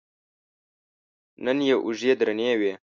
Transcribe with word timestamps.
نن 1.43 1.57
یې 1.67 1.75
اوږې 1.83 2.13
درنې 2.19 2.51
دي. 2.59 2.73